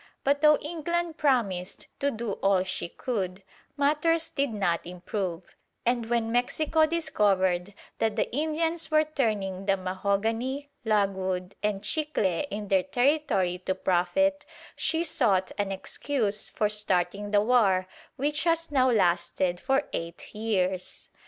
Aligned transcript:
But 0.23 0.41
though 0.41 0.57
England 0.63 1.19
promised 1.19 1.85
to 1.99 2.09
do 2.09 2.31
all 2.41 2.63
she 2.63 2.89
could, 2.89 3.43
matters 3.77 4.31
did 4.31 4.49
not 4.51 4.83
improve; 4.83 5.55
and 5.85 6.07
when 6.09 6.31
Mexico 6.31 6.87
discovered 6.87 7.75
that 7.99 8.15
the 8.15 8.27
Indians 8.35 8.89
were 8.89 9.03
turning 9.03 9.67
the 9.67 9.77
mahogany, 9.77 10.71
logwood, 10.85 11.53
and 11.61 11.83
chicle 11.83 12.25
in 12.49 12.69
their 12.69 12.81
territory 12.81 13.59
to 13.59 13.75
profit, 13.75 14.43
she 14.75 15.03
sought 15.03 15.51
an 15.59 15.71
excuse 15.71 16.49
for 16.49 16.67
starting 16.67 17.29
the 17.29 17.39
war 17.41 17.87
which 18.15 18.45
has 18.45 18.71
now 18.71 18.89
lasted 18.89 19.59
for 19.59 19.87
eight 19.93 20.33
years. 20.33 21.09